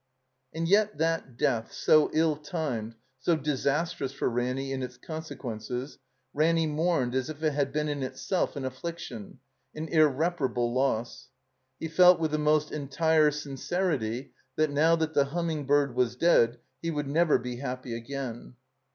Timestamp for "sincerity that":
13.29-14.71